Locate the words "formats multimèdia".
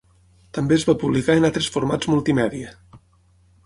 1.77-2.77